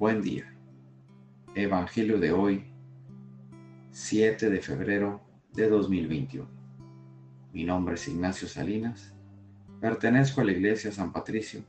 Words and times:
Buen 0.00 0.22
día. 0.22 0.50
Evangelio 1.54 2.18
de 2.18 2.32
hoy, 2.32 2.64
7 3.90 4.48
de 4.48 4.62
febrero 4.62 5.20
de 5.52 5.68
2021. 5.68 6.48
Mi 7.52 7.64
nombre 7.64 7.96
es 7.96 8.08
Ignacio 8.08 8.48
Salinas. 8.48 9.12
Pertenezco 9.78 10.40
a 10.40 10.44
la 10.44 10.52
Iglesia 10.52 10.90
San 10.90 11.12
Patricio 11.12 11.62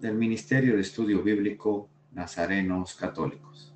del 0.00 0.14
Ministerio 0.14 0.76
de 0.76 0.80
Estudio 0.80 1.22
Bíblico 1.22 1.90
Nazarenos 2.12 2.94
Católicos. 2.94 3.74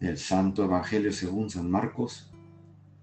El 0.00 0.18
Santo 0.18 0.64
Evangelio 0.64 1.12
según 1.12 1.48
San 1.48 1.70
Marcos, 1.70 2.28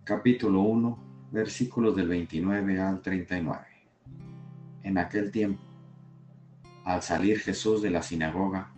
capítulo 0.03 0.63
1, 0.63 1.29
versículos 1.31 1.95
del 1.95 2.09
29 2.09 2.81
al 2.81 3.01
39. 3.01 3.65
En 4.83 4.97
aquel 4.97 5.31
tiempo, 5.31 5.61
al 6.83 7.01
salir 7.01 7.39
Jesús 7.39 7.81
de 7.81 7.89
la 7.89 8.01
sinagoga, 8.01 8.73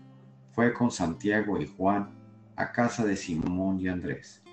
fue 0.54 0.72
con 0.72 0.92
Santiago 0.92 1.60
y 1.60 1.66
Juan 1.66 2.10
a 2.56 2.72
casa 2.72 3.04
de 3.04 3.16
Simón 3.16 3.80
y 3.80 3.88
Andrés. 3.88 4.44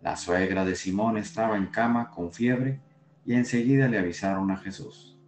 La 0.00 0.16
suegra 0.16 0.64
de 0.64 0.76
Simón 0.76 1.18
estaba 1.18 1.56
en 1.56 1.66
cama 1.66 2.10
con 2.10 2.32
fiebre 2.32 2.80
y 3.26 3.34
enseguida 3.34 3.88
le 3.88 3.98
avisaron 3.98 4.52
a 4.52 4.56
Jesús. 4.56 5.18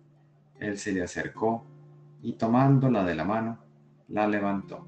Él 0.60 0.78
se 0.78 0.92
le 0.92 1.02
acercó 1.02 1.66
y 2.22 2.34
tomándola 2.34 3.04
de 3.04 3.16
la 3.16 3.24
mano, 3.24 3.58
la 4.08 4.28
levantó. 4.28 4.86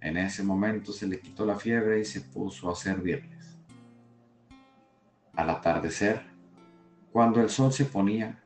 En 0.00 0.16
ese 0.16 0.42
momento 0.42 0.92
se 0.92 1.06
le 1.06 1.20
quitó 1.20 1.44
la 1.44 1.56
fiebre 1.56 2.00
y 2.00 2.04
se 2.06 2.22
puso 2.22 2.70
a 2.70 2.74
servirles. 2.74 3.58
Al 5.34 5.50
atardecer, 5.50 6.22
cuando 7.12 7.42
el 7.42 7.50
sol 7.50 7.70
se 7.70 7.84
ponía, 7.84 8.42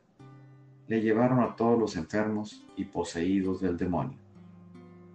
le 0.87 1.01
llevaron 1.01 1.39
a 1.39 1.55
todos 1.55 1.79
los 1.79 1.95
enfermos 1.95 2.67
y 2.75 2.83
poseídos 2.83 3.61
del 3.61 3.77
demonio 3.77 4.20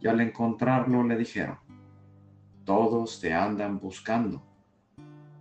y 0.00 0.08
al 0.08 0.20
encontrarlo 0.20 1.02
le 1.02 1.16
dijeron, 1.16 1.58
todos 2.64 3.20
te 3.20 3.32
andan 3.32 3.78
buscando. 3.78 4.42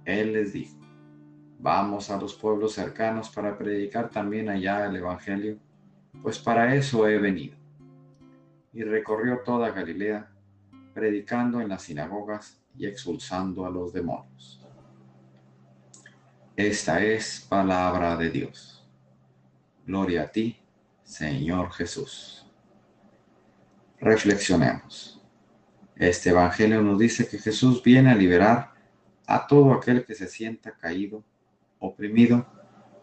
Él 0.05 0.33
les 0.33 0.53
dijo, 0.53 0.77
vamos 1.59 2.11
a 2.11 2.19
los 2.19 2.35
pueblos 2.35 2.73
cercanos 2.73 3.29
para 3.29 3.57
predicar 3.57 4.09
también 4.09 4.49
allá 4.49 4.85
el 4.85 4.95
Evangelio, 4.97 5.57
pues 6.21 6.39
para 6.39 6.75
eso 6.75 7.07
he 7.07 7.17
venido. 7.17 7.57
Y 8.71 8.83
recorrió 8.83 9.39
toda 9.39 9.71
Galilea, 9.71 10.31
predicando 10.93 11.59
en 11.59 11.69
las 11.69 11.83
sinagogas 11.83 12.61
y 12.77 12.85
expulsando 12.85 13.65
a 13.65 13.69
los 13.69 13.91
demonios. 13.91 14.61
Esta 16.55 17.03
es 17.03 17.45
palabra 17.49 18.15
de 18.15 18.29
Dios. 18.29 18.87
Gloria 19.85 20.23
a 20.23 20.31
ti, 20.31 20.57
Señor 21.03 21.71
Jesús. 21.71 22.44
Reflexionemos. 24.05 25.19
Este 25.95 26.29
Evangelio 26.29 26.79
nos 26.83 26.99
dice 26.99 27.27
que 27.27 27.39
Jesús 27.39 27.81
viene 27.81 28.11
a 28.11 28.15
liberar 28.15 28.71
a 29.25 29.47
todo 29.47 29.73
aquel 29.73 30.05
que 30.05 30.13
se 30.13 30.27
sienta 30.27 30.77
caído, 30.77 31.23
oprimido, 31.79 32.45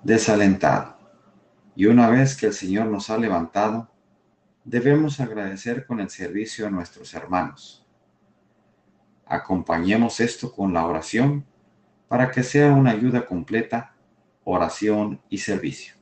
desalentado. 0.05 0.97
Y 1.75 1.87
una 1.87 2.09
vez 2.09 2.37
que 2.37 2.47
el 2.47 2.53
Señor 2.53 2.87
nos 2.87 3.11
ha 3.11 3.19
levantado, 3.19 3.91
debemos 4.63 5.19
agradecer 5.19 5.87
con 5.87 5.99
el 5.99 6.09
servicio 6.09 6.69
a 6.69 6.71
nuestros 6.71 7.13
hermanos. 7.15 7.85
Acompañemos 9.27 10.21
esto 10.21 10.53
con 10.53 10.73
la 10.73 10.87
oración 10.87 11.45
para 12.07 12.31
que 12.31 12.45
sea 12.45 12.73
una 12.73 12.93
ayuda 12.93 13.27
completa, 13.27 13.97
oración 14.45 15.21
y 15.29 15.39
servicio. 15.39 15.97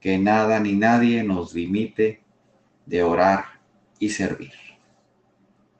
Que 0.00 0.16
nada 0.16 0.60
ni 0.60 0.72
nadie 0.72 1.22
nos 1.22 1.52
limite 1.52 2.24
de 2.86 3.02
orar 3.02 3.53
y 3.98 4.10
servir. 4.10 4.52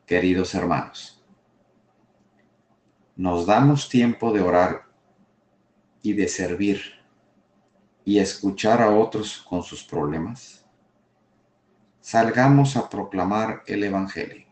Queridos 0.06 0.54
hermanos, 0.54 1.22
nos 3.16 3.47
damos 3.47 3.88
tiempo 3.88 4.32
de 4.32 4.41
orar 4.41 4.86
y 6.02 6.12
de 6.12 6.28
servir 6.28 6.80
y 8.04 8.19
escuchar 8.19 8.82
a 8.82 8.91
otros 8.91 9.38
con 9.48 9.62
sus 9.62 9.82
problemas. 9.82 10.66
Salgamos 12.00 12.76
a 12.76 12.88
proclamar 12.88 13.62
el 13.66 13.84
Evangelio. 13.84 14.47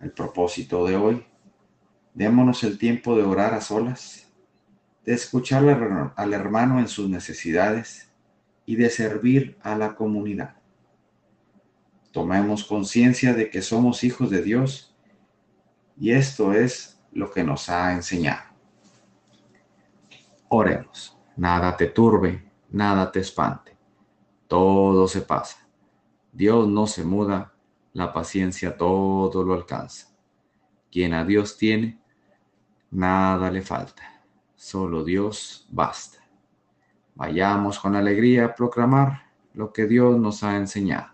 El 0.00 0.10
propósito 0.10 0.84
de 0.86 0.96
hoy, 0.96 1.26
démonos 2.14 2.64
el 2.64 2.78
tiempo 2.78 3.16
de 3.16 3.22
orar 3.22 3.54
a 3.54 3.60
solas, 3.60 4.32
de 5.04 5.14
escuchar 5.14 6.12
al 6.16 6.32
hermano 6.32 6.80
en 6.80 6.88
sus 6.88 7.08
necesidades 7.08 8.10
y 8.66 8.76
de 8.76 8.90
servir 8.90 9.56
a 9.62 9.76
la 9.76 9.94
comunidad. 9.94 10.56
Tomemos 12.14 12.62
conciencia 12.62 13.34
de 13.34 13.50
que 13.50 13.60
somos 13.60 14.04
hijos 14.04 14.30
de 14.30 14.40
Dios 14.40 14.94
y 15.98 16.12
esto 16.12 16.52
es 16.52 17.02
lo 17.10 17.28
que 17.32 17.42
nos 17.42 17.68
ha 17.68 17.92
enseñado. 17.92 18.44
Oremos. 20.46 21.18
Nada 21.36 21.76
te 21.76 21.88
turbe, 21.88 22.48
nada 22.70 23.10
te 23.10 23.18
espante. 23.18 23.76
Todo 24.46 25.08
se 25.08 25.22
pasa. 25.22 25.66
Dios 26.32 26.68
no 26.68 26.86
se 26.86 27.02
muda, 27.02 27.52
la 27.92 28.12
paciencia 28.12 28.76
todo 28.76 29.42
lo 29.42 29.52
alcanza. 29.52 30.06
Quien 30.92 31.14
a 31.14 31.24
Dios 31.24 31.58
tiene, 31.58 32.00
nada 32.92 33.50
le 33.50 33.60
falta. 33.60 34.22
Solo 34.54 35.02
Dios 35.02 35.66
basta. 35.68 36.18
Vayamos 37.16 37.80
con 37.80 37.96
alegría 37.96 38.44
a 38.44 38.54
proclamar 38.54 39.32
lo 39.52 39.72
que 39.72 39.86
Dios 39.86 40.16
nos 40.16 40.44
ha 40.44 40.56
enseñado. 40.56 41.13